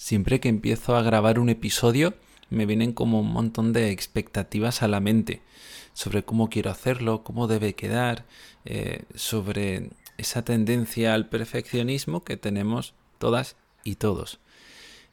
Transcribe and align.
Siempre 0.00 0.40
que 0.40 0.48
empiezo 0.48 0.96
a 0.96 1.02
grabar 1.02 1.38
un 1.38 1.50
episodio 1.50 2.14
me 2.48 2.64
vienen 2.64 2.94
como 2.94 3.20
un 3.20 3.30
montón 3.30 3.74
de 3.74 3.90
expectativas 3.90 4.80
a 4.80 4.88
la 4.88 4.98
mente 4.98 5.42
sobre 5.92 6.22
cómo 6.22 6.48
quiero 6.48 6.70
hacerlo, 6.70 7.22
cómo 7.22 7.46
debe 7.46 7.74
quedar, 7.74 8.24
eh, 8.64 9.02
sobre 9.14 9.90
esa 10.16 10.42
tendencia 10.42 11.12
al 11.12 11.28
perfeccionismo 11.28 12.24
que 12.24 12.38
tenemos 12.38 12.94
todas 13.18 13.56
y 13.84 13.96
todos. 13.96 14.40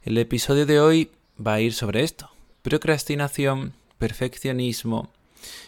El 0.04 0.16
episodio 0.16 0.64
de 0.64 0.80
hoy 0.80 1.10
va 1.38 1.52
a 1.52 1.60
ir 1.60 1.74
sobre 1.74 2.02
esto. 2.02 2.30
Procrastinación, 2.62 3.74
perfeccionismo 3.98 5.12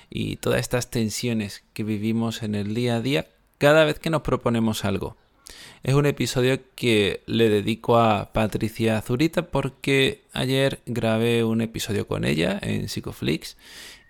y 0.09 0.37
todas 0.37 0.61
estas 0.61 0.89
tensiones 0.89 1.63
que 1.75 1.85
vivimos 1.85 2.43
en 2.43 2.55
el 2.55 2.75
día 2.75 2.97
a 2.97 3.03
día 3.03 3.29
cada 3.59 3.85
vez 3.85 3.99
que 3.99 4.09
nos 4.09 4.23
proponemos 4.23 4.87
algo. 4.87 5.19
Es 5.83 5.95
un 5.95 6.07
episodio 6.07 6.61
que 6.75 7.23
le 7.27 7.49
dedico 7.49 7.99
a 7.99 8.33
Patricia 8.33 9.01
Zurita 9.01 9.47
porque 9.49 10.23
ayer 10.33 10.81
grabé 10.87 11.43
un 11.45 11.63
episodio 11.63 12.07
con 12.07 12.25
ella 12.25 12.59
en 12.61 12.89
Psicoflix 12.89 13.57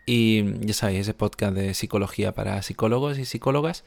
y 0.04 0.42
ya 0.66 0.74
sabéis, 0.74 1.00
ese 1.00 1.14
podcast 1.14 1.54
de 1.54 1.74
psicología 1.74 2.34
para 2.34 2.60
psicólogos 2.62 3.18
y 3.18 3.24
psicólogas 3.24 3.84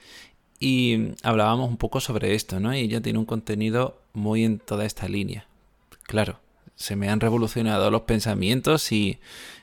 y 0.59 1.09
hablábamos 1.23 1.67
un 1.67 1.75
poco 1.75 1.99
sobre 1.99 2.35
esto, 2.35 2.61
¿no? 2.61 2.73
Y 2.73 2.79
ella 2.79 3.01
tiene 3.01 3.19
un 3.19 3.25
contenido 3.25 3.99
muy 4.13 4.45
en 4.45 4.59
toda 4.59 4.85
esta 4.85 5.09
línea. 5.09 5.45
Claro, 6.03 6.39
se 6.75 6.95
me 6.95 7.09
han 7.09 7.19
revolucionado 7.19 7.91
los 7.91 8.03
pensamientos 8.03 8.93
y 8.93 9.19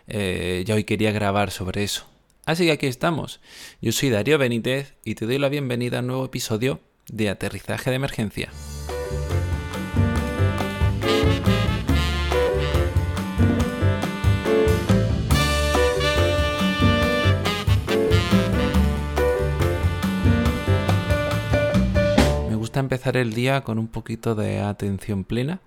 eh, 0.08 0.62
ya 0.66 0.74
hoy 0.74 0.84
quería 0.84 1.12
grabar 1.12 1.50
sobre 1.50 1.84
eso. 1.84 2.04
Así 2.44 2.66
que 2.66 2.72
aquí 2.72 2.86
estamos. 2.86 3.40
Yo 3.80 3.92
soy 3.92 4.10
Darío 4.10 4.36
Benítez 4.36 4.94
y 5.04 5.14
te 5.14 5.24
doy 5.24 5.38
la 5.38 5.48
bienvenida 5.48 5.98
a 5.98 6.00
un 6.00 6.08
nuevo 6.08 6.26
episodio 6.26 6.80
de 7.10 7.28
aterrizaje 7.28 7.90
de 7.90 7.96
emergencia. 7.96 8.50
Me 22.48 22.54
gusta 22.54 22.80
empezar 22.80 23.16
el 23.16 23.34
día 23.34 23.62
con 23.62 23.78
un 23.78 23.88
poquito 23.88 24.34
de 24.34 24.60
atención 24.60 25.24
plena. 25.24 25.60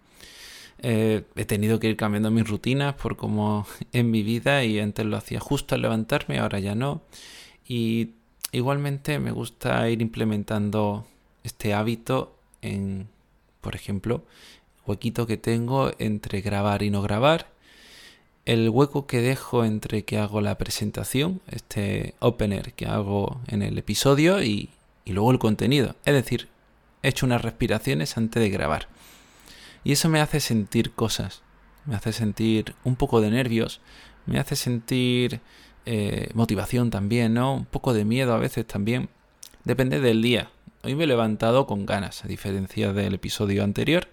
Eh, 0.85 1.23
he 1.35 1.45
tenido 1.45 1.79
que 1.79 1.87
ir 1.87 1.95
cambiando 1.95 2.29
mis 2.29 2.47
rutinas 2.47 2.93
por 2.95 3.15
cómo 3.15 3.65
en 3.93 4.11
mi 4.11 4.23
vida 4.23 4.63
y 4.63 4.79
antes 4.79 5.05
lo 5.05 5.17
hacía 5.17 5.39
justo 5.39 5.75
al 5.75 5.81
levantarme, 5.81 6.39
ahora 6.39 6.59
ya 6.59 6.75
no. 6.75 7.01
Y 7.65 8.11
igualmente 8.51 9.19
me 9.19 9.31
gusta 9.31 9.89
ir 9.89 10.01
implementando 10.01 11.05
este 11.43 11.73
hábito 11.73 12.35
en, 12.61 13.07
por 13.61 13.75
ejemplo, 13.75 14.23
huequito 14.85 15.27
que 15.27 15.37
tengo 15.37 15.91
entre 15.99 16.41
grabar 16.41 16.83
y 16.83 16.89
no 16.89 17.01
grabar, 17.01 17.47
el 18.45 18.69
hueco 18.69 19.07
que 19.07 19.21
dejo 19.21 19.63
entre 19.63 20.03
que 20.03 20.17
hago 20.17 20.41
la 20.41 20.57
presentación, 20.57 21.39
este 21.49 22.13
opener 22.19 22.73
que 22.73 22.85
hago 22.85 23.39
en 23.47 23.61
el 23.61 23.77
episodio 23.77 24.43
y, 24.43 24.69
y 25.05 25.13
luego 25.13 25.31
el 25.31 25.39
contenido. 25.39 25.95
Es 26.03 26.13
decir, 26.13 26.49
he 27.01 27.09
hecho 27.09 27.25
unas 27.25 27.41
respiraciones 27.41 28.17
antes 28.17 28.41
de 28.41 28.49
grabar. 28.49 28.87
Y 29.83 29.91
eso 29.91 30.09
me 30.09 30.21
hace 30.21 30.39
sentir 30.39 30.91
cosas. 30.91 31.41
Me 31.85 31.95
hace 31.95 32.13
sentir 32.13 32.75
un 32.83 32.95
poco 32.95 33.21
de 33.21 33.31
nervios. 33.31 33.81
Me 34.25 34.39
hace 34.39 34.55
sentir 34.55 35.41
eh, 35.85 36.29
motivación 36.33 36.89
también, 36.89 37.33
¿no? 37.33 37.55
Un 37.55 37.65
poco 37.65 37.93
de 37.93 38.05
miedo 38.05 38.33
a 38.33 38.39
veces 38.39 38.65
también. 38.65 39.09
Depende 39.65 39.99
del 39.99 40.21
día. 40.21 40.49
Hoy 40.85 40.95
me 40.95 41.05
he 41.05 41.07
levantado 41.07 41.65
con 41.65 41.85
ganas, 41.85 42.25
a 42.25 42.27
diferencia 42.27 42.91
del 42.91 43.13
episodio 43.13 43.63
anterior. 43.63 44.09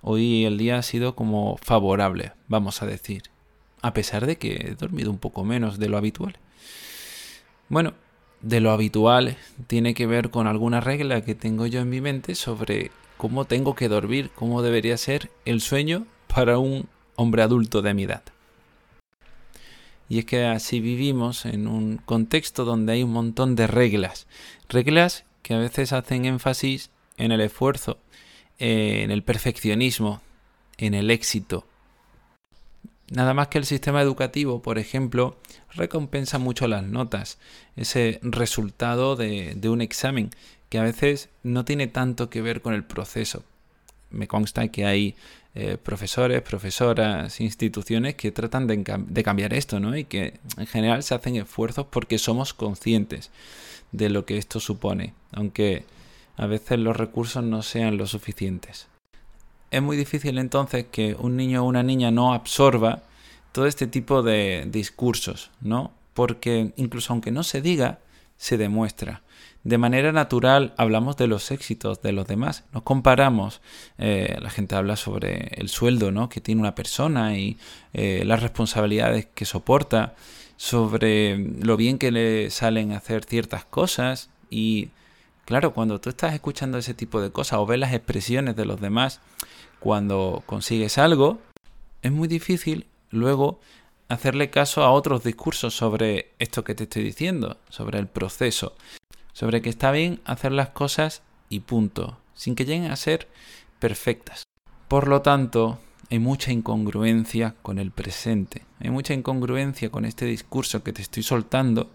Hoy 0.00 0.44
el 0.44 0.58
día 0.58 0.78
ha 0.78 0.82
sido 0.82 1.16
como 1.16 1.56
favorable, 1.56 2.34
vamos 2.46 2.82
a 2.82 2.86
decir. 2.86 3.24
A 3.82 3.92
pesar 3.94 4.24
de 4.24 4.38
que 4.38 4.52
he 4.52 4.74
dormido 4.76 5.10
un 5.10 5.18
poco 5.18 5.42
menos 5.42 5.80
de 5.80 5.88
lo 5.88 5.96
habitual. 5.96 6.36
Bueno, 7.68 7.94
de 8.42 8.60
lo 8.60 8.70
habitual 8.70 9.36
tiene 9.66 9.92
que 9.94 10.06
ver 10.06 10.30
con 10.30 10.46
alguna 10.46 10.80
regla 10.80 11.24
que 11.24 11.34
tengo 11.34 11.66
yo 11.66 11.80
en 11.80 11.90
mi 11.90 12.00
mente 12.00 12.36
sobre 12.36 12.92
cómo 13.16 13.44
tengo 13.46 13.74
que 13.74 13.88
dormir, 13.88 14.30
cómo 14.36 14.62
debería 14.62 14.96
ser 14.96 15.32
el 15.44 15.60
sueño 15.60 16.06
para 16.32 16.58
un 16.58 16.86
hombre 17.16 17.42
adulto 17.42 17.82
de 17.82 17.92
mi 17.92 18.04
edad. 18.04 18.22
Y 20.08 20.20
es 20.20 20.26
que 20.26 20.44
así 20.44 20.78
vivimos 20.78 21.44
en 21.44 21.66
un 21.66 21.96
contexto 21.96 22.64
donde 22.64 22.92
hay 22.92 23.02
un 23.02 23.12
montón 23.12 23.56
de 23.56 23.66
reglas. 23.66 24.28
Reglas 24.68 25.24
que 25.44 25.52
a 25.52 25.58
veces 25.58 25.92
hacen 25.92 26.24
énfasis 26.24 26.90
en 27.18 27.30
el 27.30 27.42
esfuerzo, 27.42 27.98
en 28.58 29.10
el 29.10 29.22
perfeccionismo, 29.22 30.22
en 30.78 30.94
el 30.94 31.10
éxito. 31.10 31.66
Nada 33.10 33.34
más 33.34 33.48
que 33.48 33.58
el 33.58 33.66
sistema 33.66 34.00
educativo, 34.00 34.62
por 34.62 34.78
ejemplo, 34.78 35.36
recompensa 35.74 36.38
mucho 36.38 36.66
las 36.66 36.82
notas, 36.82 37.38
ese 37.76 38.18
resultado 38.22 39.16
de, 39.16 39.68
un 39.68 39.82
examen, 39.82 40.30
que 40.70 40.78
a 40.78 40.82
veces 40.82 41.28
no 41.42 41.66
tiene 41.66 41.88
tanto 41.88 42.30
que 42.30 42.40
ver 42.40 42.62
con 42.62 42.72
el 42.72 42.82
proceso. 42.82 43.44
Me 44.10 44.26
consta 44.26 44.68
que 44.68 44.86
hay 44.86 45.14
eh, 45.54 45.76
profesores, 45.76 46.40
profesoras, 46.40 47.38
instituciones 47.42 48.14
que 48.14 48.32
tratan 48.32 48.66
de, 48.66 48.82
de, 48.82 49.22
cambiar 49.22 49.52
esto, 49.52 49.78
¿no? 49.78 49.94
Y 49.94 50.04
que 50.04 50.40
en 50.56 50.66
general 50.66 51.02
se 51.02 51.14
hacen 51.14 51.36
esfuerzos 51.36 51.86
porque 51.90 52.16
somos 52.16 52.54
conscientes 52.54 53.30
de 53.94 54.10
lo 54.10 54.26
que 54.26 54.36
esto 54.36 54.60
supone, 54.60 55.14
aunque 55.32 55.84
a 56.36 56.46
veces 56.46 56.78
los 56.78 56.96
recursos 56.96 57.44
no 57.44 57.62
sean 57.62 57.96
lo 57.96 58.06
suficientes. 58.06 58.88
Es 59.70 59.82
muy 59.82 59.96
difícil 59.96 60.38
entonces 60.38 60.86
que 60.90 61.16
un 61.18 61.36
niño 61.36 61.62
o 61.62 61.68
una 61.68 61.82
niña 61.82 62.10
no 62.10 62.34
absorba 62.34 63.02
todo 63.52 63.66
este 63.66 63.86
tipo 63.86 64.22
de 64.22 64.64
discursos, 64.66 65.50
¿no? 65.60 65.92
Porque 66.12 66.72
incluso 66.76 67.12
aunque 67.12 67.30
no 67.30 67.44
se 67.44 67.60
diga, 67.60 68.00
se 68.36 68.56
demuestra. 68.56 69.22
De 69.62 69.78
manera 69.78 70.12
natural 70.12 70.74
hablamos 70.76 71.16
de 71.16 71.26
los 71.26 71.50
éxitos 71.50 72.02
de 72.02 72.12
los 72.12 72.26
demás, 72.26 72.64
nos 72.72 72.82
comparamos, 72.82 73.62
eh, 73.96 74.36
la 74.40 74.50
gente 74.50 74.74
habla 74.74 74.96
sobre 74.96 75.52
el 75.54 75.68
sueldo 75.70 76.10
¿no? 76.10 76.28
que 76.28 76.42
tiene 76.42 76.60
una 76.60 76.74
persona 76.74 77.38
y 77.38 77.56
eh, 77.94 78.24
las 78.26 78.42
responsabilidades 78.42 79.26
que 79.34 79.46
soporta, 79.46 80.16
sobre 80.56 81.36
lo 81.36 81.76
bien 81.76 81.98
que 81.98 82.10
le 82.10 82.50
salen 82.50 82.92
hacer 82.92 83.24
ciertas 83.24 83.64
cosas 83.64 84.30
y 84.50 84.90
claro, 85.44 85.74
cuando 85.74 86.00
tú 86.00 86.10
estás 86.10 86.34
escuchando 86.34 86.78
ese 86.78 86.94
tipo 86.94 87.20
de 87.20 87.30
cosas 87.30 87.58
o 87.58 87.66
ves 87.66 87.78
las 87.78 87.92
expresiones 87.92 88.56
de 88.56 88.64
los 88.64 88.80
demás 88.80 89.20
cuando 89.80 90.42
consigues 90.46 90.98
algo, 90.98 91.38
es 92.02 92.12
muy 92.12 92.28
difícil 92.28 92.86
luego 93.10 93.60
hacerle 94.08 94.50
caso 94.50 94.82
a 94.82 94.92
otros 94.92 95.24
discursos 95.24 95.74
sobre 95.74 96.30
esto 96.38 96.64
que 96.64 96.74
te 96.74 96.84
estoy 96.84 97.02
diciendo, 97.02 97.58
sobre 97.68 97.98
el 97.98 98.06
proceso, 98.06 98.74
sobre 99.32 99.62
que 99.62 99.70
está 99.70 99.90
bien 99.90 100.20
hacer 100.24 100.52
las 100.52 100.70
cosas 100.70 101.22
y 101.48 101.60
punto, 101.60 102.18
sin 102.34 102.54
que 102.54 102.64
lleguen 102.64 102.90
a 102.90 102.96
ser 102.96 103.28
perfectas. 103.78 104.44
Por 104.88 105.08
lo 105.08 105.22
tanto, 105.22 105.78
hay 106.10 106.18
mucha 106.18 106.52
incongruencia 106.52 107.54
con 107.62 107.78
el 107.78 107.90
presente, 107.90 108.62
hay 108.80 108.90
mucha 108.90 109.14
incongruencia 109.14 109.90
con 109.90 110.04
este 110.04 110.26
discurso 110.26 110.82
que 110.82 110.92
te 110.92 111.02
estoy 111.02 111.22
soltando 111.22 111.90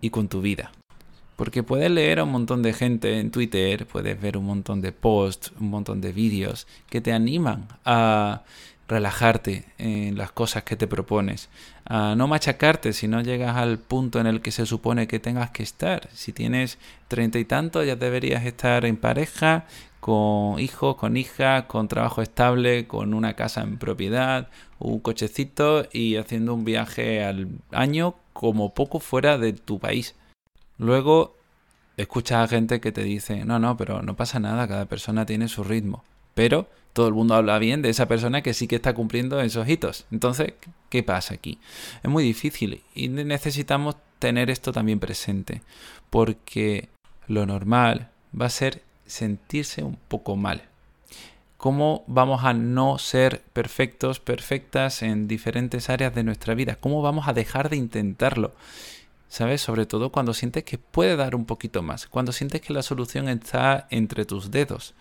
y 0.00 0.10
con 0.10 0.28
tu 0.28 0.40
vida. 0.40 0.72
Porque 1.36 1.62
puedes 1.62 1.90
leer 1.90 2.18
a 2.20 2.24
un 2.24 2.30
montón 2.30 2.62
de 2.62 2.72
gente 2.72 3.18
en 3.18 3.30
Twitter, 3.30 3.86
puedes 3.86 4.20
ver 4.20 4.36
un 4.36 4.44
montón 4.44 4.80
de 4.80 4.92
posts, 4.92 5.52
un 5.58 5.70
montón 5.70 6.00
de 6.00 6.12
vídeos 6.12 6.66
que 6.88 7.00
te 7.00 7.12
animan 7.12 7.68
a 7.84 8.42
relajarte 8.86 9.64
en 9.78 10.18
las 10.18 10.32
cosas 10.32 10.64
que 10.64 10.76
te 10.76 10.86
propones, 10.86 11.48
a 11.86 12.14
no 12.14 12.28
machacarte 12.28 12.92
si 12.92 13.08
no 13.08 13.22
llegas 13.22 13.56
al 13.56 13.78
punto 13.78 14.20
en 14.20 14.26
el 14.26 14.42
que 14.42 14.50
se 14.50 14.66
supone 14.66 15.06
que 15.08 15.18
tengas 15.18 15.50
que 15.50 15.62
estar. 15.62 16.10
Si 16.12 16.32
tienes 16.32 16.78
treinta 17.08 17.38
y 17.38 17.44
tanto 17.44 17.82
ya 17.82 17.96
deberías 17.96 18.44
estar 18.44 18.84
en 18.84 18.96
pareja, 18.96 19.64
con 20.02 20.58
hijos, 20.58 20.96
con 20.96 21.16
hijas, 21.16 21.66
con 21.66 21.86
trabajo 21.86 22.22
estable, 22.22 22.88
con 22.88 23.14
una 23.14 23.34
casa 23.34 23.62
en 23.62 23.78
propiedad, 23.78 24.48
un 24.80 24.98
cochecito 24.98 25.86
y 25.92 26.16
haciendo 26.16 26.54
un 26.54 26.64
viaje 26.64 27.22
al 27.22 27.46
año 27.70 28.16
como 28.32 28.74
poco 28.74 28.98
fuera 28.98 29.38
de 29.38 29.52
tu 29.52 29.78
país. 29.78 30.16
Luego 30.76 31.36
escuchas 31.96 32.42
a 32.42 32.48
gente 32.48 32.80
que 32.80 32.90
te 32.90 33.04
dice, 33.04 33.44
no, 33.44 33.60
no, 33.60 33.76
pero 33.76 34.02
no 34.02 34.16
pasa 34.16 34.40
nada, 34.40 34.66
cada 34.66 34.86
persona 34.86 35.24
tiene 35.24 35.46
su 35.46 35.62
ritmo. 35.62 36.02
Pero 36.34 36.68
todo 36.94 37.06
el 37.06 37.14
mundo 37.14 37.36
habla 37.36 37.60
bien 37.60 37.80
de 37.80 37.90
esa 37.90 38.08
persona 38.08 38.42
que 38.42 38.54
sí 38.54 38.66
que 38.66 38.74
está 38.74 38.94
cumpliendo 38.94 39.40
esos 39.40 39.68
hitos. 39.68 40.06
Entonces, 40.10 40.54
¿qué 40.88 41.04
pasa 41.04 41.34
aquí? 41.34 41.60
Es 42.02 42.10
muy 42.10 42.24
difícil 42.24 42.82
y 42.96 43.06
necesitamos 43.06 43.94
tener 44.18 44.50
esto 44.50 44.72
también 44.72 44.98
presente, 44.98 45.62
porque 46.10 46.88
lo 47.28 47.46
normal 47.46 48.10
va 48.34 48.46
a 48.46 48.50
ser 48.50 48.82
sentirse 49.06 49.82
un 49.82 49.96
poco 50.08 50.36
mal. 50.36 50.62
¿Cómo 51.56 52.02
vamos 52.08 52.44
a 52.44 52.54
no 52.54 52.98
ser 52.98 53.40
perfectos, 53.52 54.18
perfectas 54.18 55.02
en 55.02 55.28
diferentes 55.28 55.90
áreas 55.90 56.12
de 56.14 56.24
nuestra 56.24 56.54
vida? 56.54 56.76
¿Cómo 56.80 57.02
vamos 57.02 57.28
a 57.28 57.32
dejar 57.32 57.70
de 57.70 57.76
intentarlo? 57.76 58.52
¿Sabes? 59.28 59.60
Sobre 59.60 59.86
todo 59.86 60.10
cuando 60.10 60.34
sientes 60.34 60.64
que 60.64 60.76
puede 60.78 61.14
dar 61.16 61.34
un 61.34 61.44
poquito 61.46 61.80
más, 61.82 62.06
cuando 62.08 62.32
sientes 62.32 62.60
que 62.60 62.72
la 62.72 62.82
solución 62.82 63.28
está 63.28 63.86
entre 63.90 64.24
tus 64.24 64.50
dedos. 64.50 64.94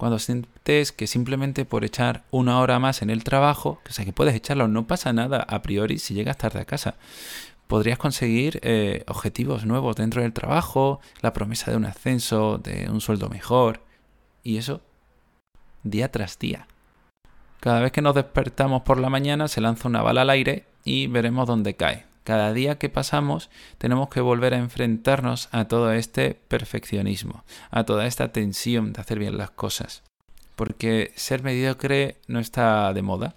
cuando 0.00 0.18
sientes 0.18 0.92
que 0.92 1.06
simplemente 1.06 1.66
por 1.66 1.84
echar 1.84 2.24
una 2.30 2.58
hora 2.60 2.78
más 2.78 3.02
en 3.02 3.10
el 3.10 3.22
trabajo, 3.22 3.82
o 3.86 3.92
sea 3.92 4.06
que 4.06 4.14
puedes 4.14 4.34
echarlo, 4.34 4.66
no 4.66 4.86
pasa 4.86 5.12
nada 5.12 5.42
a 5.46 5.60
priori 5.60 5.98
si 5.98 6.14
llegas 6.14 6.38
tarde 6.38 6.58
a 6.58 6.64
casa, 6.64 6.94
podrías 7.70 7.98
conseguir 7.98 8.58
eh, 8.62 9.04
objetivos 9.06 9.64
nuevos 9.64 9.94
dentro 9.94 10.22
del 10.22 10.32
trabajo, 10.32 11.00
la 11.22 11.32
promesa 11.32 11.70
de 11.70 11.76
un 11.76 11.84
ascenso, 11.84 12.58
de 12.58 12.90
un 12.90 13.00
sueldo 13.00 13.28
mejor, 13.28 13.80
y 14.42 14.56
eso 14.56 14.80
día 15.84 16.10
tras 16.10 16.36
día. 16.40 16.66
Cada 17.60 17.78
vez 17.78 17.92
que 17.92 18.02
nos 18.02 18.16
despertamos 18.16 18.82
por 18.82 18.98
la 18.98 19.08
mañana 19.08 19.46
se 19.46 19.60
lanza 19.60 19.86
una 19.86 20.02
bala 20.02 20.22
al 20.22 20.30
aire 20.30 20.64
y 20.84 21.06
veremos 21.06 21.46
dónde 21.46 21.76
cae. 21.76 22.06
Cada 22.24 22.52
día 22.52 22.76
que 22.76 22.88
pasamos 22.88 23.50
tenemos 23.78 24.08
que 24.08 24.20
volver 24.20 24.52
a 24.52 24.58
enfrentarnos 24.58 25.48
a 25.52 25.66
todo 25.66 25.92
este 25.92 26.34
perfeccionismo, 26.48 27.44
a 27.70 27.84
toda 27.84 28.06
esta 28.06 28.32
tensión 28.32 28.92
de 28.92 29.00
hacer 29.00 29.20
bien 29.20 29.38
las 29.38 29.52
cosas. 29.52 30.02
Porque 30.56 31.12
ser 31.14 31.44
mediocre 31.44 32.16
no 32.26 32.40
está 32.40 32.92
de 32.92 33.02
moda. 33.02 33.36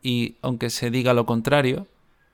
Y 0.00 0.36
aunque 0.42 0.70
se 0.70 0.92
diga 0.92 1.12
lo 1.12 1.26
contrario, 1.26 1.88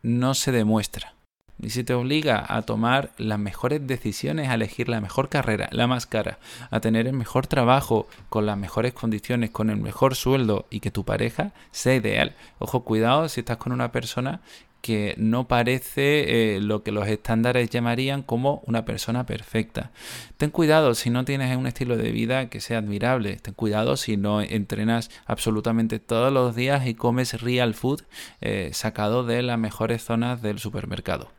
no 0.05 0.35
se 0.35 0.53
demuestra. 0.53 1.15
Y 1.61 1.71
si 1.71 1.83
te 1.83 1.95
obliga 1.95 2.45
a 2.47 2.63
tomar 2.63 3.13
las 3.17 3.39
mejores 3.39 3.87
decisiones, 3.87 4.49
a 4.49 4.55
elegir 4.55 4.89
la 4.89 5.01
mejor 5.01 5.29
carrera, 5.29 5.69
la 5.73 5.87
más 5.87 6.05
cara, 6.07 6.39
a 6.71 6.81
tener 6.81 7.07
el 7.07 7.15
mejor 7.15 7.47
trabajo, 7.47 8.07
con 8.29 8.45
las 8.45 8.59
mejores 8.59 8.93
condiciones, 8.93 9.51
con 9.51 9.71
el 9.71 9.79
mejor 9.79 10.15
sueldo 10.15 10.67
y 10.69 10.81
que 10.81 10.91
tu 10.91 11.05
pareja 11.05 11.53
sea 11.71 11.95
ideal. 11.95 12.35
Ojo, 12.59 12.85
cuidado 12.85 13.29
si 13.29 13.41
estás 13.41 13.57
con 13.57 13.73
una 13.73 13.93
persona 13.93 14.41
que 14.85 15.15
no 15.17 15.49
parece 15.49 16.57
eh, 16.57 16.61
lo 16.61 16.83
que 16.83 16.93
los 16.93 17.09
estándares 17.09 17.71
llamarían 17.71 18.23
como 18.23 18.63
una 18.67 18.85
persona 18.85 19.25
perfecta. 19.25 19.93
Ten 20.37 20.51
cuidado 20.51 20.95
si 20.95 21.09
no 21.09 21.25
tienes 21.25 21.57
un 21.57 21.67
estilo 21.67 21.97
de 21.97 22.11
vida 22.11 22.51
que 22.51 22.61
sea 22.61 22.81
admirable. 22.81 23.37
Ten 23.37 23.55
cuidado 23.55 23.97
si 23.97 24.19
no 24.19 24.43
entrenas 24.43 25.11
absolutamente 25.25 26.01
todos 26.01 26.31
los 26.31 26.55
días 26.55 26.87
y 26.87 26.93
comes 26.93 27.41
real 27.41 27.73
food 27.73 28.03
eh, 28.43 28.73
sacado 28.75 29.25
de 29.25 29.43
las 29.43 29.59
mejores 29.59 30.05
zonas 30.05 30.43
del 30.43 30.59
supermercado. 30.59 31.31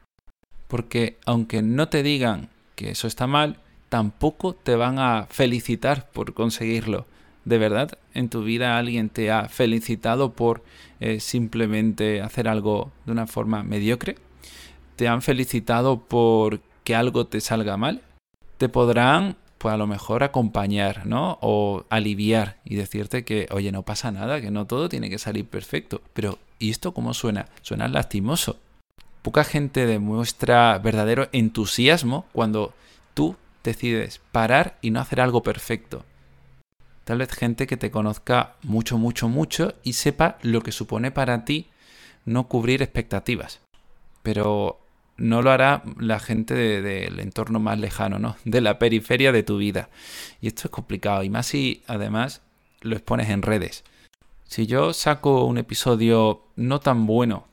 Porque 0.67 1.19
aunque 1.27 1.61
no 1.61 1.87
te 1.87 2.01
digan 2.01 2.49
que 2.73 2.89
eso 2.89 3.05
está 3.05 3.27
mal, 3.27 3.59
tampoco 3.89 4.55
te 4.55 4.75
van 4.75 4.97
a 4.97 5.27
felicitar 5.29 6.09
por 6.09 6.33
conseguirlo. 6.33 7.05
¿De 7.45 7.59
verdad 7.59 7.99
en 8.15 8.29
tu 8.29 8.43
vida 8.43 8.79
alguien 8.79 9.09
te 9.09 9.31
ha 9.31 9.47
felicitado 9.47 10.33
por 10.33 10.63
eh, 10.99 11.19
simplemente 11.19 12.21
hacer 12.21 12.47
algo 12.47 12.91
de 13.05 13.11
una 13.11 13.27
forma 13.27 13.61
mediocre? 13.61 14.15
¿Te 14.95 15.07
han 15.07 15.21
felicitado 15.21 15.99
por 15.99 16.61
que 16.83 16.95
algo 16.95 17.27
te 17.27 17.41
salga 17.41 17.77
mal? 17.77 18.01
Te 18.57 18.67
podrán, 18.67 19.37
pues 19.59 19.75
a 19.75 19.77
lo 19.77 19.85
mejor 19.85 20.23
acompañar, 20.23 21.05
¿no? 21.05 21.37
O 21.41 21.85
aliviar 21.89 22.57
y 22.65 22.75
decirte 22.75 23.23
que, 23.23 23.47
oye, 23.51 23.71
no 23.71 23.83
pasa 23.83 24.11
nada, 24.11 24.41
que 24.41 24.49
no 24.49 24.65
todo 24.65 24.89
tiene 24.89 25.11
que 25.11 25.19
salir 25.19 25.45
perfecto. 25.45 26.01
Pero, 26.13 26.39
¿y 26.57 26.71
esto 26.71 26.95
cómo 26.95 27.13
suena? 27.13 27.45
Suena 27.61 27.87
lastimoso. 27.87 28.57
Poca 29.21 29.43
gente 29.43 29.85
demuestra 29.85 30.79
verdadero 30.79 31.29
entusiasmo 31.31 32.25
cuando 32.31 32.73
tú 33.13 33.35
decides 33.63 34.19
parar 34.31 34.77
y 34.81 34.89
no 34.89 34.99
hacer 34.99 35.21
algo 35.21 35.43
perfecto 35.43 36.05
Tal 37.05 37.19
vez 37.19 37.31
gente 37.31 37.67
que 37.67 37.77
te 37.77 37.91
conozca 37.91 38.55
mucho, 38.63 38.97
mucho, 38.97 39.29
mucho 39.29 39.75
y 39.83 39.93
sepa 39.93 40.37
lo 40.41 40.61
que 40.61 40.71
supone 40.71 41.11
para 41.11 41.45
ti 41.45 41.67
no 42.25 42.47
cubrir 42.47 42.81
expectativas. 42.81 43.61
Pero 44.23 44.79
no 45.17 45.43
lo 45.43 45.51
hará 45.51 45.83
la 45.99 46.19
gente 46.19 46.55
del 46.55 47.19
entorno 47.19 47.59
más 47.59 47.79
lejano, 47.79 48.17
¿no? 48.17 48.35
De 48.43 48.59
la 48.59 48.79
periferia 48.79 49.31
de 49.31 49.43
tu 49.43 49.57
vida. 49.57 49.89
Y 50.41 50.47
esto 50.47 50.63
es 50.65 50.71
complicado. 50.71 51.21
Y 51.21 51.29
más 51.29 51.45
si 51.45 51.83
además 51.85 52.41
lo 52.81 52.95
expones 52.95 53.29
en 53.29 53.43
redes. 53.43 53.83
Si 54.45 54.65
yo 54.65 54.91
saco 54.91 55.45
un 55.45 55.59
episodio 55.59 56.41
no 56.55 56.79
tan 56.79 57.05
bueno 57.05 57.45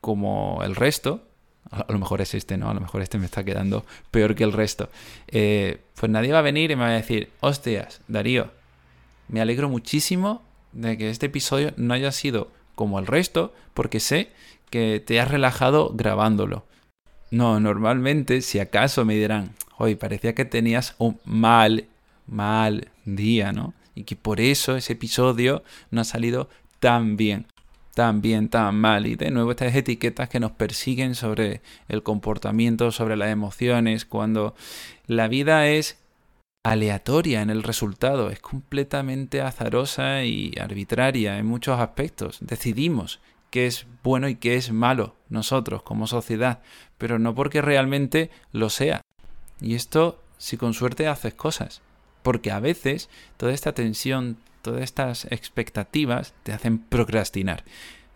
como 0.00 0.62
el 0.62 0.76
resto, 0.76 1.26
a 1.72 1.84
lo 1.88 1.98
mejor 1.98 2.20
es 2.20 2.34
este, 2.34 2.56
¿no? 2.56 2.70
A 2.70 2.74
lo 2.74 2.80
mejor 2.80 3.02
este 3.02 3.18
me 3.18 3.26
está 3.26 3.42
quedando 3.42 3.84
peor 4.12 4.36
que 4.36 4.44
el 4.44 4.52
resto. 4.52 4.88
Eh, 5.26 5.80
pues 5.98 6.10
nadie 6.10 6.32
va 6.32 6.38
a 6.38 6.42
venir 6.42 6.70
y 6.70 6.76
me 6.76 6.82
va 6.82 6.90
a 6.90 6.92
decir, 6.92 7.30
hostias, 7.40 8.00
Darío, 8.08 8.50
me 9.30 9.40
alegro 9.40 9.68
muchísimo 9.68 10.42
de 10.72 10.98
que 10.98 11.08
este 11.08 11.26
episodio 11.26 11.72
no 11.76 11.94
haya 11.94 12.12
sido 12.12 12.50
como 12.74 12.98
el 12.98 13.06
resto, 13.06 13.54
porque 13.74 14.00
sé 14.00 14.30
que 14.70 15.02
te 15.04 15.20
has 15.20 15.30
relajado 15.30 15.90
grabándolo. 15.94 16.64
No, 17.30 17.60
normalmente, 17.60 18.40
si 18.40 18.58
acaso 18.58 19.04
me 19.04 19.14
dirán, 19.14 19.54
hoy 19.78 19.94
parecía 19.94 20.34
que 20.34 20.44
tenías 20.44 20.96
un 20.98 21.20
mal, 21.24 21.86
mal 22.26 22.88
día, 23.04 23.52
¿no? 23.52 23.72
Y 23.94 24.02
que 24.02 24.16
por 24.16 24.40
eso 24.40 24.76
ese 24.76 24.94
episodio 24.94 25.62
no 25.90 26.00
ha 26.00 26.04
salido 26.04 26.48
tan 26.80 27.16
bien, 27.16 27.46
tan 27.94 28.20
bien, 28.20 28.48
tan 28.48 28.74
mal. 28.74 29.06
Y 29.06 29.14
de 29.14 29.30
nuevo 29.30 29.52
estas 29.52 29.76
etiquetas 29.76 30.28
que 30.28 30.40
nos 30.40 30.52
persiguen 30.52 31.14
sobre 31.14 31.60
el 31.88 32.02
comportamiento, 32.02 32.90
sobre 32.90 33.16
las 33.16 33.30
emociones, 33.30 34.04
cuando 34.04 34.56
la 35.06 35.28
vida 35.28 35.68
es 35.68 35.99
aleatoria 36.62 37.42
en 37.42 37.50
el 37.50 37.62
resultado, 37.62 38.30
es 38.30 38.40
completamente 38.40 39.40
azarosa 39.40 40.24
y 40.24 40.52
arbitraria 40.60 41.38
en 41.38 41.46
muchos 41.46 41.80
aspectos. 41.80 42.38
Decidimos 42.40 43.20
qué 43.50 43.66
es 43.66 43.86
bueno 44.02 44.28
y 44.28 44.36
qué 44.36 44.56
es 44.56 44.72
malo 44.72 45.14
nosotros 45.28 45.82
como 45.82 46.06
sociedad, 46.06 46.60
pero 46.98 47.18
no 47.18 47.34
porque 47.34 47.62
realmente 47.62 48.30
lo 48.52 48.70
sea. 48.70 49.00
Y 49.60 49.74
esto, 49.74 50.22
si 50.38 50.56
con 50.56 50.74
suerte 50.74 51.08
haces 51.08 51.34
cosas, 51.34 51.82
porque 52.22 52.50
a 52.50 52.60
veces 52.60 53.08
toda 53.36 53.52
esta 53.52 53.72
tensión, 53.72 54.36
todas 54.62 54.82
estas 54.82 55.24
expectativas 55.26 56.34
te 56.42 56.52
hacen 56.52 56.78
procrastinar. 56.78 57.64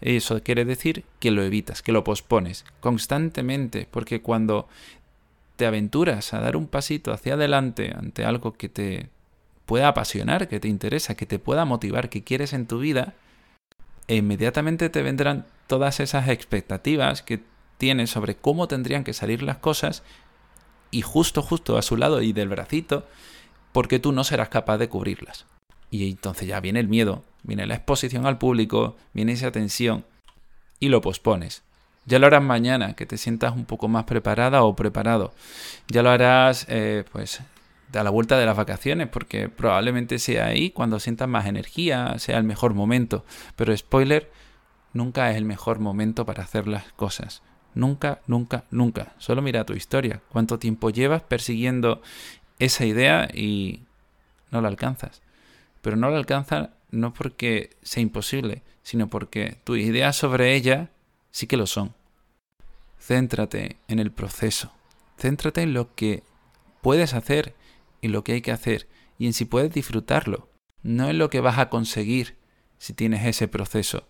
Eso 0.01 0.43
quiere 0.43 0.67
decir 0.67 1.05
que 1.19 1.31
lo 1.31 1.43
evitas, 1.43 1.81
que 1.81 1.93
lo 1.93 2.05
pospones 2.05 2.67
constantemente, 2.81 3.89
porque 3.91 4.21
cuando 4.21 4.69
te 5.57 5.67
aventuras 5.67 6.35
a 6.35 6.41
dar 6.41 6.57
un 6.57 6.67
pasito 6.67 7.13
hacia 7.13 7.35
adelante 7.35 7.93
ante 7.97 8.25
algo 8.25 8.55
que 8.55 8.69
te 8.69 9.09
pueda 9.67 9.89
apasionar, 9.89 10.49
que 10.49 10.61
te 10.61 10.69
interesa, 10.69 11.15
que 11.15 11.27
te 11.27 11.39
pueda 11.39 11.65
motivar, 11.65 12.09
que 12.09 12.25
quieres 12.25 12.53
en 12.53 12.67
tu 12.67 12.79
vida, 12.79 13.15
e 14.09 14.17
inmediatamente 14.17 14.91
te 14.91 15.03
vendrán 15.03 15.47
todas 15.67 16.01
esas 16.01 16.29
expectativas 16.29 17.23
que 17.23 17.43
tienes 17.79 18.11
sobre 18.11 18.37
cómo 18.37 18.69
tendrían 18.69 19.05
que 19.05 19.15
salir 19.15 19.43
las 19.43 19.59
cosas 19.59 20.03
y 20.91 21.03
justo, 21.03 21.43
justo 21.43 21.79
a 21.79 21.83
su 21.83 21.97
lado 21.97 22.23
y 22.23 22.33
del 22.33 22.49
bracito, 22.49 23.07
porque 23.73 23.99
tú 23.99 24.13
no 24.13 24.23
serás 24.25 24.49
capaz 24.49 24.79
de 24.79 24.89
cubrirlas. 24.89 25.47
Y 25.91 26.09
entonces 26.11 26.47
ya 26.47 26.61
viene 26.61 26.81
el 26.81 26.89
miedo, 26.89 27.25
viene 27.43 27.67
la 27.67 27.77
exposición 27.77 28.27
al 28.27 28.39
público, 28.39 28.97
viene 29.13 29.33
esa 29.33 29.51
tensión 29.51 30.05
y 30.79 30.89
lo 30.89 31.01
pospones. 31.01 31.63
Ya 32.07 32.19
lo 32.19 32.27
harás 32.27 32.43
mañana, 32.43 32.95
que 32.95 33.07
te 33.07 33.17
sientas 33.17 33.55
un 33.55 33.65
poco 33.65 33.89
más 33.89 34.05
preparada 34.05 34.63
o 34.63 34.77
preparado. 34.77 35.33
Ya 35.89 36.03
lo 36.03 36.11
harás, 36.11 36.67
eh, 36.69 37.05
pues, 37.13 37.41
a 37.95 38.03
la 38.03 38.11
vuelta 38.11 38.39
de 38.39 38.47
las 38.47 38.57
vacaciones, 38.57 39.09
porque 39.09 39.49
probablemente 39.49 40.19
sea 40.19 40.47
ahí 40.47 40.71
cuando 40.71 41.01
sientas 41.01 41.29
más 41.29 41.47
energía, 41.47 42.19
sea 42.19 42.39
el 42.39 42.45
mejor 42.45 42.75
momento. 42.75 43.25
Pero 43.57 43.77
spoiler, 43.77 44.31
nunca 44.93 45.31
es 45.31 45.37
el 45.37 45.45
mejor 45.45 45.79
momento 45.79 46.27
para 46.27 46.43
hacer 46.43 46.67
las 46.67 46.93
cosas. 46.93 47.43
Nunca, 47.75 48.21
nunca, 48.27 48.65
nunca. 48.71 49.15
Solo 49.19 49.43
mira 49.43 49.65
tu 49.65 49.75
historia. 49.75 50.21
¿Cuánto 50.29 50.59
tiempo 50.59 50.91
llevas 50.91 51.23
persiguiendo 51.23 52.03
esa 52.59 52.85
idea 52.85 53.29
y 53.33 53.83
no 54.51 54.61
la 54.61 54.69
alcanzas? 54.69 55.23
Pero 55.83 55.97
no 55.97 56.11
la 56.11 56.19
alcanzas 56.19 56.71
no 56.91 57.13
porque 57.13 57.71
sea 57.83 58.03
imposible, 58.03 58.63
sino 58.83 59.09
porque 59.09 59.59
tu 59.65 59.75
idea 59.75 60.13
sobre 60.13 60.55
ella 60.55 60.91
sí 61.35 61.49
que 61.49 61.57
lo 61.57 61.67
son. 61.67 61.93
Céntrate 62.99 63.77
en 63.89 63.99
el 63.99 64.13
proceso. 64.13 64.73
Céntrate 65.19 65.63
en 65.63 65.75
lo 65.75 65.93
que 65.95 66.23
puedes 66.81 67.13
hacer 67.13 67.55
y 68.01 68.09
lo 68.09 68.23
que 68.23 68.35
hay 68.35 68.41
que 68.41 68.53
hacer 68.53 68.89
y 69.19 69.27
en 69.27 69.33
si 69.33 69.45
puedes 69.45 69.73
disfrutarlo. 69.73 70.49
No 70.83 71.11
en 71.11 71.19
lo 71.19 71.31
que 71.31 71.41
vas 71.41 71.59
a 71.59 71.69
conseguir 71.71 72.37
si 72.79 72.93
tienes 72.93 73.27
ese 73.27 73.49
proceso. 73.49 74.07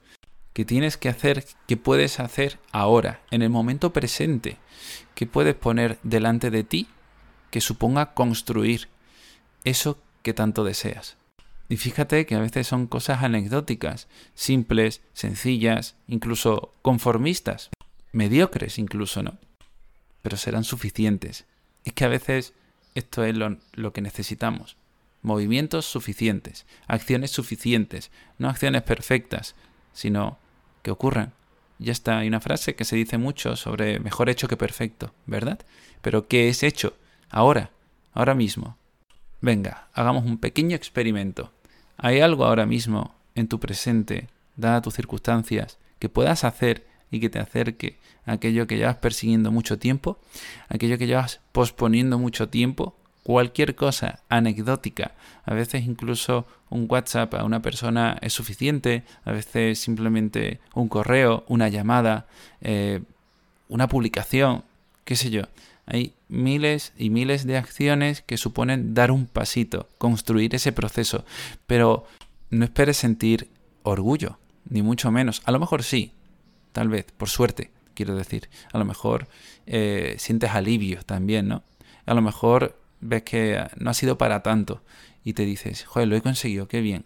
Que 0.52 0.66
tienes 0.66 0.98
que 0.98 1.08
hacer, 1.08 1.46
que 1.66 1.78
puedes 1.78 2.20
hacer 2.20 2.58
ahora, 2.72 3.22
en 3.30 3.40
el 3.40 3.50
momento 3.50 3.92
presente. 3.92 4.58
Que 5.14 5.26
puedes 5.26 5.54
poner 5.54 5.98
delante 6.02 6.50
de 6.50 6.62
ti 6.62 6.88
que 7.50 7.62
suponga 7.62 8.12
construir 8.12 8.88
eso 9.64 9.98
que 10.22 10.34
tanto 10.34 10.62
deseas. 10.62 11.16
Y 11.74 11.76
fíjate 11.76 12.24
que 12.24 12.36
a 12.36 12.40
veces 12.40 12.68
son 12.68 12.86
cosas 12.86 13.24
anecdóticas, 13.24 14.06
simples, 14.36 15.00
sencillas, 15.12 15.96
incluso 16.06 16.72
conformistas, 16.82 17.70
mediocres 18.12 18.78
incluso, 18.78 19.24
¿no? 19.24 19.38
Pero 20.22 20.36
serán 20.36 20.62
suficientes. 20.62 21.46
Es 21.84 21.92
que 21.92 22.04
a 22.04 22.08
veces 22.08 22.54
esto 22.94 23.24
es 23.24 23.34
lo, 23.34 23.92
que 23.92 24.02
necesitamos. 24.02 24.76
Movimientos 25.20 25.84
suficientes, 25.84 26.64
acciones 26.86 27.32
suficientes, 27.32 28.12
no 28.38 28.48
acciones 28.48 28.82
perfectas, 28.82 29.56
sino 29.92 30.38
que 30.84 30.92
ocurran. 30.92 31.32
Ya 31.80 31.90
está, 31.90 32.18
hay 32.18 32.28
una 32.28 32.40
frase 32.40 32.76
que 32.76 32.84
se 32.84 32.94
dice 32.94 33.18
mucho 33.18 33.56
sobre 33.56 33.98
mejor 33.98 34.30
hecho 34.30 34.46
que 34.46 34.56
perfecto, 34.56 35.12
¿verdad? 35.26 35.58
Pero 36.02 36.28
¿qué 36.28 36.48
es 36.48 36.62
hecho? 36.62 36.96
Ahora, 37.30 37.72
ahora 38.12 38.36
mismo. 38.36 38.78
Venga, 39.40 39.88
hagamos 39.92 40.24
un 40.24 40.38
pequeño 40.38 40.76
experimento. 40.76 41.50
¿Hay 41.96 42.20
algo 42.20 42.44
ahora 42.44 42.66
mismo 42.66 43.14
en 43.34 43.48
tu 43.48 43.60
presente, 43.60 44.28
dadas 44.56 44.82
tus 44.82 44.94
circunstancias, 44.94 45.78
que 45.98 46.08
puedas 46.08 46.44
hacer 46.44 46.86
y 47.10 47.20
que 47.20 47.30
te 47.30 47.38
acerque 47.38 47.98
a 48.26 48.32
aquello 48.32 48.66
que 48.66 48.76
llevas 48.76 48.96
persiguiendo 48.96 49.50
mucho 49.50 49.78
tiempo, 49.78 50.18
aquello 50.68 50.98
que 50.98 51.06
llevas 51.06 51.40
posponiendo 51.52 52.18
mucho 52.18 52.48
tiempo, 52.48 52.96
cualquier 53.22 53.74
cosa 53.74 54.20
anecdótica, 54.28 55.12
a 55.44 55.54
veces 55.54 55.86
incluso 55.86 56.46
un 56.70 56.86
WhatsApp 56.88 57.34
a 57.34 57.44
una 57.44 57.62
persona 57.62 58.18
es 58.20 58.32
suficiente, 58.32 59.04
a 59.24 59.32
veces 59.32 59.78
simplemente 59.78 60.60
un 60.74 60.88
correo, 60.88 61.44
una 61.48 61.68
llamada, 61.68 62.26
eh, 62.60 63.00
una 63.68 63.88
publicación, 63.88 64.64
qué 65.04 65.16
sé 65.16 65.30
yo. 65.30 65.42
Hay 65.86 66.14
miles 66.28 66.92
y 66.96 67.10
miles 67.10 67.46
de 67.46 67.56
acciones 67.56 68.22
que 68.22 68.36
suponen 68.36 68.94
dar 68.94 69.10
un 69.10 69.26
pasito, 69.26 69.88
construir 69.98 70.54
ese 70.54 70.72
proceso, 70.72 71.24
pero 71.66 72.06
no 72.50 72.64
esperes 72.64 72.96
sentir 72.96 73.48
orgullo, 73.82 74.38
ni 74.68 74.82
mucho 74.82 75.10
menos. 75.10 75.42
A 75.44 75.52
lo 75.52 75.58
mejor 75.58 75.82
sí, 75.82 76.12
tal 76.72 76.88
vez, 76.88 77.06
por 77.16 77.28
suerte, 77.28 77.70
quiero 77.94 78.14
decir. 78.16 78.48
A 78.72 78.78
lo 78.78 78.84
mejor 78.84 79.28
eh, 79.66 80.16
sientes 80.18 80.50
alivio 80.50 81.02
también, 81.04 81.48
¿no? 81.48 81.62
A 82.06 82.14
lo 82.14 82.22
mejor 82.22 82.78
ves 83.00 83.22
que 83.22 83.64
no 83.76 83.90
ha 83.90 83.94
sido 83.94 84.18
para 84.18 84.42
tanto 84.42 84.82
y 85.22 85.32
te 85.34 85.44
dices, 85.44 85.84
joder, 85.84 86.08
lo 86.08 86.16
he 86.16 86.22
conseguido, 86.22 86.68
qué 86.68 86.80
bien. 86.80 87.04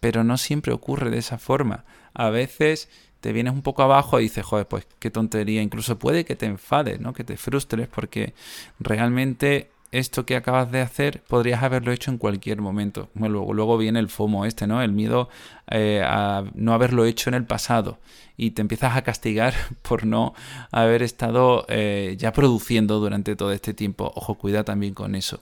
Pero 0.00 0.24
no 0.24 0.38
siempre 0.38 0.72
ocurre 0.72 1.10
de 1.10 1.18
esa 1.18 1.38
forma. 1.38 1.84
A 2.14 2.30
veces 2.30 2.88
te 3.20 3.32
vienes 3.32 3.52
un 3.52 3.62
poco 3.62 3.82
abajo 3.82 4.18
y 4.18 4.24
dices, 4.24 4.44
joder, 4.44 4.66
pues 4.66 4.86
qué 4.98 5.10
tontería. 5.10 5.62
Incluso 5.62 5.98
puede 5.98 6.24
que 6.24 6.36
te 6.36 6.46
enfades, 6.46 7.00
¿no? 7.00 7.12
Que 7.12 7.24
te 7.24 7.36
frustres 7.36 7.88
porque 7.88 8.34
realmente 8.78 9.70
esto 9.92 10.24
que 10.24 10.36
acabas 10.36 10.70
de 10.70 10.80
hacer 10.80 11.22
podrías 11.22 11.62
haberlo 11.62 11.92
hecho 11.92 12.10
en 12.10 12.18
cualquier 12.18 12.60
momento. 12.60 13.10
luego, 13.14 13.52
luego 13.52 13.76
viene 13.76 13.98
el 13.98 14.08
FOMO 14.08 14.44
este, 14.46 14.66
¿no? 14.66 14.82
El 14.82 14.92
miedo 14.92 15.28
eh, 15.70 16.02
a 16.04 16.44
no 16.54 16.72
haberlo 16.72 17.04
hecho 17.04 17.30
en 17.30 17.34
el 17.34 17.44
pasado. 17.44 17.98
Y 18.36 18.52
te 18.52 18.62
empiezas 18.62 18.96
a 18.96 19.02
castigar 19.02 19.54
por 19.82 20.06
no 20.06 20.34
haber 20.70 21.02
estado 21.02 21.66
eh, 21.68 22.16
ya 22.18 22.32
produciendo 22.32 23.00
durante 23.00 23.36
todo 23.36 23.52
este 23.52 23.74
tiempo. 23.74 24.12
Ojo, 24.14 24.36
cuida 24.36 24.64
también 24.64 24.94
con 24.94 25.14
eso. 25.14 25.40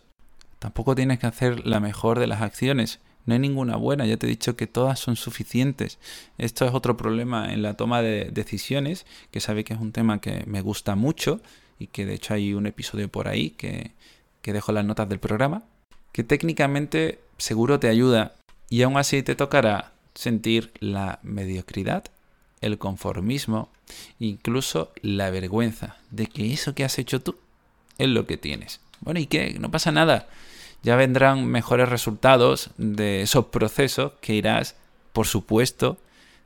Tampoco 0.59 0.95
tienes 0.97 1.21
que 1.21 1.27
hacer 1.27 1.67
la 1.67 1.79
mejor 1.79 2.19
de 2.19 2.27
las 2.27 2.43
acciones. 2.43 3.01
No 3.29 3.35
hay 3.35 3.41
ninguna 3.41 3.77
buena, 3.77 4.07
ya 4.07 4.17
te 4.17 4.27
he 4.27 4.31
dicho 4.31 4.57
que 4.57 4.67
todas 4.67 4.99
son 4.99 5.15
suficientes. 5.15 5.99
Esto 6.39 6.65
es 6.65 6.73
otro 6.73 6.97
problema 6.97 7.53
en 7.53 7.61
la 7.61 7.75
toma 7.75 8.01
de 8.01 8.31
decisiones, 8.33 9.05
que 9.31 9.41
sabe 9.41 9.65
que 9.65 9.75
es 9.75 9.81
un 9.81 9.93
tema 9.93 10.19
que 10.23 10.45
me 10.47 10.63
gusta 10.63 10.95
mucho 10.95 11.43
y 11.79 11.89
que 11.89 12.07
de 12.07 12.15
hecho 12.15 12.33
hay 12.33 12.55
un 12.55 12.67
episodio 12.67 13.11
por 13.11 13.29
ahí 13.29 13.51
que, 13.51 13.91
que 14.41 14.55
dejo 14.55 14.73
las 14.73 14.87
notas 14.87 15.11
del 15.11 15.19
programa, 15.19 15.65
que 16.11 16.25
técnicamente 16.25 17.21
seguro 17.37 17.79
te 17.79 17.89
ayuda 17.89 18.33
y 18.71 18.81
aún 18.81 18.97
así 18.97 19.23
te 19.23 19.35
tocará 19.35 19.93
sentir 20.15 20.73
la 20.81 21.19
mediocridad, 21.23 22.05
el 22.63 22.79
conformismo, 22.79 23.69
incluso 24.19 24.91
la 25.03 25.29
vergüenza 25.29 25.99
de 26.11 26.29
que 26.29 26.55
eso 26.55 26.75
que 26.75 26.85
has 26.85 26.99
hecho 26.99 27.21
tú 27.21 27.37
es 27.99 28.09
lo 28.09 28.27
que 28.27 28.39
tienes. 28.39 28.81
Bueno, 29.03 29.21
¿y 29.21 29.27
qué? 29.27 29.55
No 29.61 29.71
pasa 29.71 29.93
nada. 29.93 30.29
Ya 30.83 30.97
vendrán 30.97 31.47
mejores 31.47 31.89
resultados 31.89 32.71
de 32.77 33.23
esos 33.23 33.47
procesos 33.47 34.13
que 34.21 34.35
irás, 34.35 34.77
por 35.13 35.27
supuesto, 35.27 35.99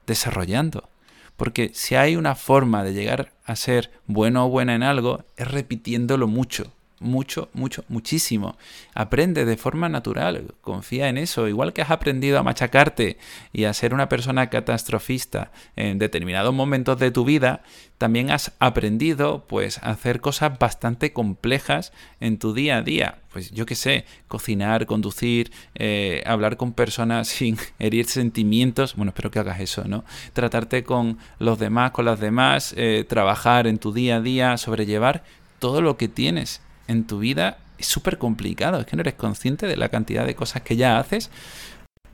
desarrollando. 0.07 0.89
Porque 1.37 1.71
si 1.75 1.95
hay 1.95 2.17
una 2.17 2.35
forma 2.35 2.85
de 2.85 2.95
llegar 2.95 3.33
a 3.45 3.57
ser 3.57 3.91
bueno 4.07 4.47
o 4.47 4.49
buena 4.49 4.75
en 4.75 4.83
algo, 4.83 5.25
es 5.37 5.51
repitiéndolo 5.51 6.29
mucho, 6.29 6.73
mucho, 7.03 7.51
mucho, 7.53 7.85
muchísimo. 7.89 8.57
Aprende 8.95 9.45
de 9.45 9.57
forma 9.57 9.89
natural, 9.89 10.55
confía 10.61 11.09
en 11.09 11.19
eso. 11.19 11.49
Igual 11.49 11.73
que 11.73 11.83
has 11.83 11.91
aprendido 11.91 12.39
a 12.39 12.43
machacarte 12.43 13.19
y 13.53 13.65
a 13.65 13.75
ser 13.75 13.93
una 13.93 14.09
persona 14.09 14.49
catastrofista 14.49 15.53
en 15.77 15.99
determinados 15.99 16.55
momentos 16.55 16.99
de 16.99 17.11
tu 17.11 17.25
vida, 17.25 17.63
también 17.99 18.31
has 18.31 18.53
aprendido 18.59 19.45
pues 19.47 19.79
a 19.79 19.91
hacer 19.91 20.21
cosas 20.21 20.59
bastante 20.59 21.13
complejas 21.13 21.93
en 22.19 22.39
tu 22.39 22.53
día 22.53 22.79
a 22.79 22.83
día. 22.83 23.19
Pues 23.33 23.53
yo 23.53 23.65
qué 23.65 23.77
sé, 23.77 24.05
cocinar, 24.29 24.87
conducir, 24.87 25.53
eh, 25.75 26.23
hablar 26.27 26.57
con 26.57 26.73
personas 26.73 27.29
sin 27.29 27.59
herir 27.79 28.07
sentimientos. 28.07 28.97
Bueno, 28.97 29.11
espero 29.11 29.31
que 29.31 29.39
hagas 29.39 29.61
eso, 29.61 29.85
¿no? 29.85 30.05
Tratarte 30.33 30.85
con 30.85 31.19
los 31.39 31.59
demás, 31.59 31.93
con 31.93 32.05
las 32.05 32.19
demás, 32.19 32.75
eh, 32.77 33.05
trabajar 33.09 33.67
en 33.67 33.79
tu 33.79 33.93
día 33.93 34.17
a 34.17 34.21
día, 34.21 34.57
sobrellevar 34.57 35.23
todo 35.59 35.81
lo 35.81 35.97
que 35.97 36.09
tienes 36.09 36.61
en 36.93 37.05
tu 37.05 37.19
vida 37.19 37.59
es 37.79 37.87
súper 37.87 38.19
complicado, 38.19 38.81
es 38.81 38.87
que 38.87 38.97
no 38.97 39.01
eres 39.03 39.15
consciente 39.15 39.67
de 39.67 39.77
la 39.77 39.89
cantidad 39.89 40.25
de 40.25 40.35
cosas 40.35 40.63
que 40.63 40.77
ya 40.77 40.99
haces. 40.99 41.31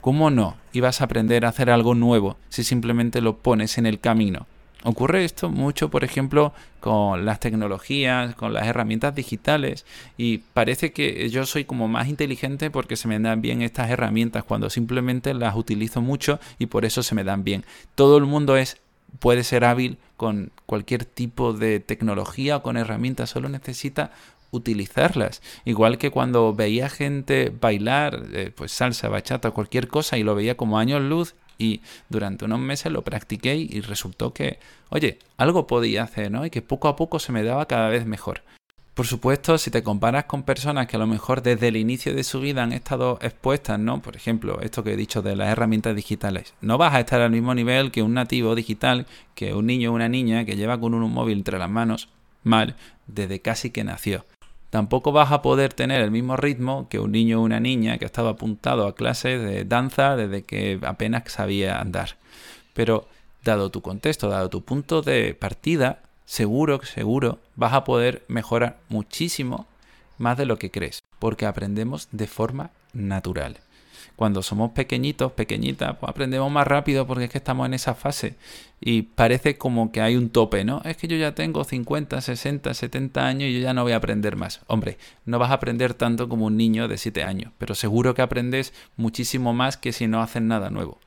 ¿Cómo 0.00 0.30
no 0.30 0.56
ibas 0.72 1.00
a 1.00 1.04
aprender 1.04 1.44
a 1.44 1.48
hacer 1.48 1.70
algo 1.70 1.94
nuevo 1.94 2.36
si 2.48 2.64
simplemente 2.64 3.20
lo 3.20 3.38
pones 3.38 3.78
en 3.78 3.86
el 3.86 4.00
camino? 4.00 4.46
Ocurre 4.84 5.24
esto 5.24 5.50
mucho, 5.50 5.90
por 5.90 6.04
ejemplo, 6.04 6.52
con 6.78 7.24
las 7.24 7.40
tecnologías, 7.40 8.36
con 8.36 8.52
las 8.52 8.68
herramientas 8.68 9.12
digitales 9.12 9.84
y 10.16 10.38
parece 10.38 10.92
que 10.92 11.28
yo 11.30 11.46
soy 11.46 11.64
como 11.64 11.88
más 11.88 12.06
inteligente 12.06 12.70
porque 12.70 12.96
se 12.96 13.08
me 13.08 13.18
dan 13.18 13.42
bien 13.42 13.60
estas 13.60 13.90
herramientas 13.90 14.44
cuando 14.44 14.70
simplemente 14.70 15.34
las 15.34 15.56
utilizo 15.56 16.00
mucho 16.00 16.38
y 16.60 16.66
por 16.66 16.84
eso 16.84 17.02
se 17.02 17.16
me 17.16 17.24
dan 17.24 17.42
bien. 17.42 17.64
Todo 17.96 18.18
el 18.18 18.24
mundo 18.24 18.56
es 18.56 18.78
puede 19.18 19.42
ser 19.42 19.64
hábil 19.64 19.98
con 20.16 20.52
cualquier 20.66 21.04
tipo 21.04 21.52
de 21.52 21.80
tecnología 21.80 22.56
o 22.56 22.62
con 22.62 22.76
herramientas, 22.76 23.30
solo 23.30 23.48
necesita 23.48 24.12
utilizarlas. 24.50 25.42
Igual 25.64 25.98
que 25.98 26.10
cuando 26.10 26.54
veía 26.54 26.88
gente 26.88 27.52
bailar, 27.60 28.22
eh, 28.32 28.52
pues 28.54 28.72
salsa, 28.72 29.08
bachata, 29.08 29.50
cualquier 29.50 29.88
cosa 29.88 30.18
y 30.18 30.22
lo 30.22 30.34
veía 30.34 30.56
como 30.56 30.78
años 30.78 31.02
luz 31.02 31.34
y 31.58 31.80
durante 32.08 32.44
unos 32.44 32.60
meses 32.60 32.92
lo 32.92 33.02
practiqué 33.02 33.56
y 33.56 33.80
resultó 33.80 34.32
que, 34.32 34.58
oye, 34.90 35.18
algo 35.36 35.66
podía 35.66 36.04
hacer, 36.04 36.30
¿no? 36.30 36.46
Y 36.46 36.50
que 36.50 36.62
poco 36.62 36.88
a 36.88 36.96
poco 36.96 37.18
se 37.18 37.32
me 37.32 37.42
daba 37.42 37.66
cada 37.66 37.88
vez 37.88 38.06
mejor. 38.06 38.42
Por 38.94 39.06
supuesto, 39.06 39.58
si 39.58 39.70
te 39.70 39.84
comparas 39.84 40.24
con 40.24 40.42
personas 40.42 40.88
que 40.88 40.96
a 40.96 40.98
lo 40.98 41.06
mejor 41.06 41.42
desde 41.42 41.68
el 41.68 41.76
inicio 41.76 42.14
de 42.14 42.24
su 42.24 42.40
vida 42.40 42.64
han 42.64 42.72
estado 42.72 43.18
expuestas, 43.22 43.78
¿no? 43.78 44.02
Por 44.02 44.16
ejemplo, 44.16 44.60
esto 44.60 44.82
que 44.82 44.94
he 44.94 44.96
dicho 44.96 45.22
de 45.22 45.36
las 45.36 45.50
herramientas 45.50 45.94
digitales. 45.94 46.54
No 46.60 46.78
vas 46.78 46.94
a 46.94 47.00
estar 47.00 47.20
al 47.20 47.30
mismo 47.30 47.54
nivel 47.54 47.92
que 47.92 48.02
un 48.02 48.14
nativo 48.14 48.56
digital, 48.56 49.06
que 49.36 49.54
un 49.54 49.66
niño 49.66 49.92
o 49.92 49.94
una 49.94 50.08
niña 50.08 50.44
que 50.44 50.56
lleva 50.56 50.80
con 50.80 50.94
un 50.94 51.12
móvil 51.12 51.38
entre 51.38 51.60
las 51.60 51.70
manos, 51.70 52.08
mal, 52.42 52.74
desde 53.06 53.40
casi 53.40 53.70
que 53.70 53.84
nació 53.84 54.24
tampoco 54.70 55.12
vas 55.12 55.32
a 55.32 55.42
poder 55.42 55.74
tener 55.74 56.02
el 56.02 56.10
mismo 56.10 56.36
ritmo 56.36 56.88
que 56.88 56.98
un 56.98 57.12
niño 57.12 57.40
o 57.40 57.44
una 57.44 57.60
niña 57.60 57.98
que 57.98 58.04
ha 58.04 58.06
estado 58.06 58.28
apuntado 58.28 58.86
a 58.86 58.94
clases 58.94 59.40
de 59.42 59.64
danza 59.64 60.16
desde 60.16 60.44
que 60.44 60.78
apenas 60.82 61.24
sabía 61.26 61.80
andar. 61.80 62.16
Pero 62.74 63.08
dado 63.44 63.70
tu 63.70 63.82
contexto, 63.82 64.28
dado 64.28 64.50
tu 64.50 64.62
punto 64.62 65.02
de 65.02 65.34
partida, 65.34 66.02
seguro, 66.24 66.80
seguro 66.84 67.38
vas 67.56 67.72
a 67.72 67.84
poder 67.84 68.24
mejorar 68.28 68.78
muchísimo 68.88 69.66
más 70.18 70.36
de 70.36 70.46
lo 70.46 70.58
que 70.58 70.70
crees, 70.70 71.00
porque 71.18 71.46
aprendemos 71.46 72.08
de 72.10 72.26
forma 72.26 72.70
natural 72.92 73.58
cuando 74.16 74.42
somos 74.42 74.72
pequeñitos, 74.72 75.32
pequeñitas, 75.32 75.96
pues 75.98 76.10
aprendemos 76.10 76.50
más 76.50 76.66
rápido 76.66 77.06
porque 77.06 77.24
es 77.24 77.30
que 77.30 77.38
estamos 77.38 77.66
en 77.66 77.74
esa 77.74 77.94
fase. 77.94 78.36
Y 78.80 79.02
parece 79.02 79.58
como 79.58 79.90
que 79.90 80.00
hay 80.00 80.16
un 80.16 80.30
tope, 80.30 80.64
¿no? 80.64 80.82
Es 80.84 80.96
que 80.96 81.08
yo 81.08 81.16
ya 81.16 81.34
tengo 81.34 81.64
50, 81.64 82.20
60, 82.20 82.74
70 82.74 83.26
años 83.26 83.50
y 83.50 83.54
yo 83.54 83.60
ya 83.60 83.74
no 83.74 83.82
voy 83.82 83.92
a 83.92 83.96
aprender 83.96 84.36
más. 84.36 84.60
Hombre, 84.66 84.98
no 85.24 85.38
vas 85.38 85.50
a 85.50 85.54
aprender 85.54 85.94
tanto 85.94 86.28
como 86.28 86.46
un 86.46 86.56
niño 86.56 86.88
de 86.88 86.98
7 86.98 87.24
años, 87.24 87.52
pero 87.58 87.74
seguro 87.74 88.14
que 88.14 88.22
aprendes 88.22 88.72
muchísimo 88.96 89.52
más 89.52 89.76
que 89.76 89.92
si 89.92 90.06
no 90.06 90.22
haces 90.22 90.42
nada 90.42 90.70
nuevo. 90.70 90.98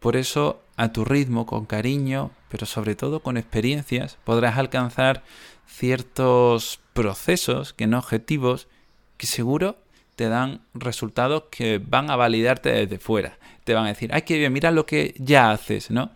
Por 0.00 0.16
eso, 0.16 0.62
a 0.76 0.92
tu 0.92 1.04
ritmo, 1.04 1.44
con 1.44 1.66
cariño, 1.66 2.30
pero 2.48 2.66
sobre 2.66 2.94
todo 2.94 3.20
con 3.20 3.36
experiencias, 3.36 4.18
podrás 4.24 4.56
alcanzar 4.56 5.24
ciertos 5.66 6.80
procesos, 6.92 7.72
que 7.72 7.86
no 7.86 7.98
objetivos, 7.98 8.68
que 9.16 9.26
seguro 9.26 9.76
te 10.18 10.28
dan 10.28 10.62
resultados 10.74 11.44
que 11.48 11.78
van 11.78 12.10
a 12.10 12.16
validarte 12.16 12.70
desde 12.72 12.98
fuera. 12.98 13.38
Te 13.62 13.72
van 13.72 13.84
a 13.84 13.90
decir, 13.90 14.10
ay, 14.12 14.22
qué 14.22 14.36
bien, 14.36 14.52
mira 14.52 14.72
lo 14.72 14.84
que 14.84 15.14
ya 15.16 15.52
haces, 15.52 15.92
¿no? 15.92 16.10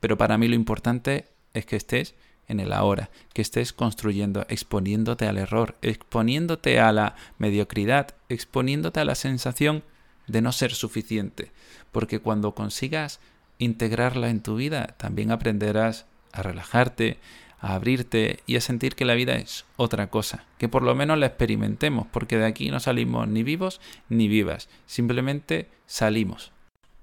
Pero 0.00 0.18
para 0.18 0.36
mí 0.36 0.48
lo 0.48 0.54
importante 0.54 1.24
es 1.54 1.64
que 1.64 1.76
estés 1.76 2.14
en 2.46 2.60
el 2.60 2.74
ahora, 2.74 3.08
que 3.32 3.40
estés 3.40 3.72
construyendo, 3.72 4.44
exponiéndote 4.50 5.26
al 5.26 5.38
error, 5.38 5.76
exponiéndote 5.80 6.78
a 6.78 6.92
la 6.92 7.16
mediocridad, 7.38 8.08
exponiéndote 8.28 9.00
a 9.00 9.06
la 9.06 9.14
sensación 9.14 9.82
de 10.26 10.42
no 10.42 10.52
ser 10.52 10.74
suficiente. 10.74 11.52
Porque 11.90 12.18
cuando 12.18 12.54
consigas 12.54 13.18
integrarla 13.56 14.28
en 14.28 14.42
tu 14.42 14.56
vida, 14.56 14.88
también 14.98 15.30
aprenderás 15.30 16.04
a 16.32 16.42
relajarte, 16.42 17.16
a 17.62 17.74
abrirte 17.74 18.40
y 18.44 18.56
a 18.56 18.60
sentir 18.60 18.96
que 18.96 19.04
la 19.04 19.14
vida 19.14 19.36
es 19.36 19.64
otra 19.76 20.10
cosa, 20.10 20.44
que 20.58 20.68
por 20.68 20.82
lo 20.82 20.94
menos 20.96 21.16
la 21.16 21.26
experimentemos, 21.26 22.06
porque 22.10 22.36
de 22.36 22.44
aquí 22.44 22.70
no 22.70 22.80
salimos 22.80 23.28
ni 23.28 23.44
vivos 23.44 23.80
ni 24.08 24.26
vivas, 24.26 24.68
simplemente 24.86 25.68
salimos. 25.86 26.50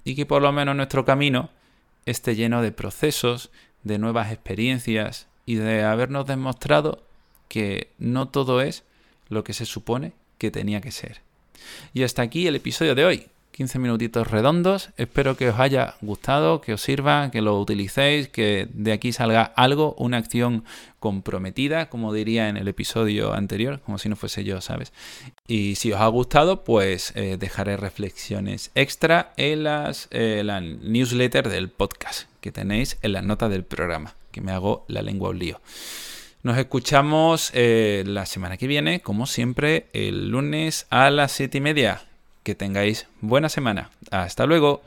Y 0.03 0.15
que 0.15 0.25
por 0.25 0.41
lo 0.41 0.51
menos 0.51 0.75
nuestro 0.75 1.05
camino 1.05 1.49
esté 2.05 2.35
lleno 2.35 2.61
de 2.61 2.73
procesos, 2.73 3.51
de 3.83 3.97
nuevas 3.97 4.33
experiencias 4.33 5.27
y 5.45 5.55
de 5.55 5.83
habernos 5.83 6.27
demostrado 6.27 7.03
que 7.47 7.91
no 7.97 8.27
todo 8.27 8.61
es 8.61 8.83
lo 9.29 9.45
que 9.45 9.53
se 9.53 9.65
supone 9.65 10.11
que 10.37 10.51
tenía 10.51 10.81
que 10.81 10.91
ser. 10.91 11.21
Y 11.93 12.03
hasta 12.03 12.21
aquí 12.21 12.47
el 12.47 12.57
episodio 12.57 12.95
de 12.95 13.05
hoy 13.05 13.27
15 13.59 13.77
minutitos 13.79 14.31
redondos. 14.31 14.91
Espero 14.95 15.35
que 15.35 15.49
os 15.49 15.59
haya 15.59 15.95
gustado, 15.99 16.61
que 16.61 16.71
os 16.71 16.81
sirva, 16.81 17.29
que 17.29 17.41
lo 17.41 17.59
utilicéis, 17.59 18.29
que 18.29 18.69
de 18.71 18.93
aquí 18.93 19.11
salga 19.11 19.43
algo, 19.43 19.95
una 19.97 20.15
acción 20.15 20.63
comprometida, 21.01 21.89
como 21.89 22.13
diría 22.13 22.47
en 22.47 22.55
el 22.55 22.69
episodio 22.69 23.33
anterior, 23.33 23.81
como 23.81 23.97
si 23.97 24.07
no 24.07 24.15
fuese 24.15 24.45
yo, 24.45 24.61
¿sabes? 24.61 24.93
Y 25.45 25.75
si 25.75 25.91
os 25.91 25.99
ha 25.99 26.07
gustado, 26.07 26.63
pues 26.63 27.11
eh, 27.17 27.35
dejaré 27.37 27.75
reflexiones 27.75 28.71
extra 28.75 29.33
en 29.35 29.65
las, 29.65 30.07
eh, 30.11 30.41
la 30.45 30.61
newsletter 30.61 31.49
del 31.49 31.67
podcast 31.67 32.29
que 32.39 32.53
tenéis 32.53 32.97
en 33.01 33.11
las 33.11 33.25
notas 33.25 33.49
del 33.49 33.65
programa, 33.65 34.15
que 34.31 34.39
me 34.39 34.53
hago 34.53 34.85
la 34.87 35.01
lengua 35.01 35.31
un 35.31 35.39
lío. 35.39 35.59
Nos 36.43 36.57
escuchamos 36.57 37.51
eh, 37.53 38.05
la 38.07 38.25
semana 38.25 38.55
que 38.55 38.67
viene, 38.67 39.01
como 39.01 39.25
siempre, 39.25 39.87
el 39.91 40.29
lunes 40.29 40.87
a 40.89 41.09
las 41.09 41.33
siete 41.33 41.57
y 41.57 41.61
media. 41.61 42.03
Que 42.43 42.55
tengáis 42.55 43.07
buena 43.21 43.49
semana. 43.49 43.89
Hasta 44.11 44.45
luego. 44.45 44.81